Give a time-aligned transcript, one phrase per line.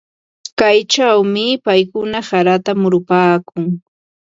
[0.59, 3.65] Kaychawmi paykuna harata murupaakun.